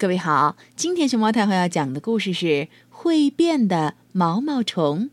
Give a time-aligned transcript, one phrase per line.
[0.00, 2.46] 各位好，今天熊猫太后要讲的故事是
[2.88, 5.04] 《会变的毛毛虫》，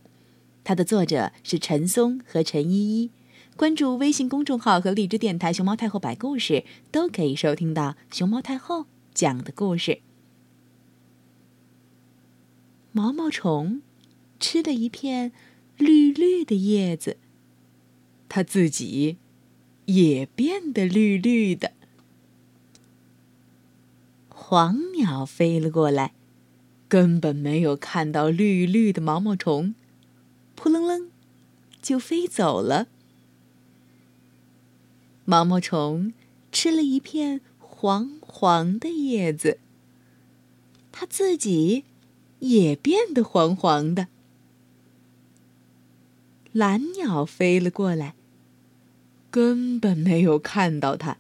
[0.63, 3.11] 它的作者是陈松和陈依依。
[3.58, 10.00] 关注微信公众号和荔枝电台“熊猫太后摆故事”，都可以收听到熊猫太后讲的故事。
[12.93, 13.81] 毛毛虫
[14.39, 15.33] 吃了一片
[15.75, 17.17] 绿绿的叶子，
[18.29, 19.17] 它自己
[19.88, 21.73] 也变得绿绿的。
[24.39, 26.13] 黄鸟飞了过来，
[26.88, 29.75] 根本没有看到绿绿的毛毛虫，
[30.55, 31.09] 扑棱棱
[31.81, 32.88] 就飞走了。
[35.26, 36.13] 毛毛虫
[36.49, 39.59] 吃了一片黄黄的叶子，
[40.93, 41.84] 它自己
[42.40, 44.07] 也变得黄黄的。
[46.54, 48.15] 蓝鸟飞了过来，
[49.29, 51.17] 根本没有看到它，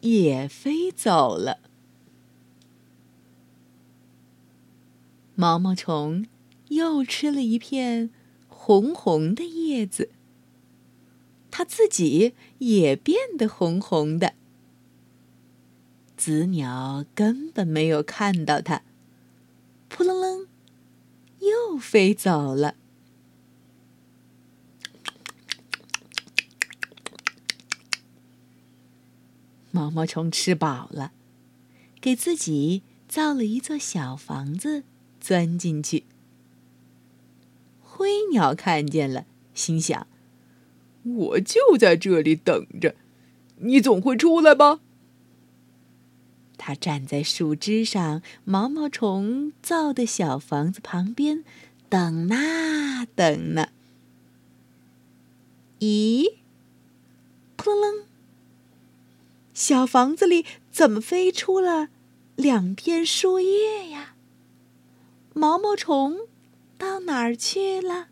[0.00, 1.58] 也飞走了。
[5.34, 6.26] 毛毛虫
[6.68, 8.10] 又吃了一片
[8.48, 10.10] 红红的叶子，
[11.50, 14.34] 它自己也变得红红的。
[16.16, 18.82] 紫鸟根本没有看到它，
[19.88, 20.46] 扑棱棱，
[21.38, 22.74] 又飞走了。
[29.70, 31.12] 毛毛虫吃饱了，
[32.00, 34.84] 给自己造了一座小房子，
[35.20, 36.04] 钻进去。
[37.80, 40.06] 灰鸟看见了，心想
[41.04, 42.94] ：“我就在这里等着，
[43.56, 44.80] 你总会出来吧？”
[46.56, 51.42] 它站在树枝上，毛毛虫造的小房子旁边，
[51.88, 53.68] 等啊等呢。
[55.78, 56.34] 咦，
[57.56, 58.04] 扑棱棱。
[59.70, 61.90] 小房子里怎么飞出了
[62.34, 64.16] 两片树叶呀？
[65.32, 66.26] 毛毛虫
[66.76, 68.08] 到哪儿去了？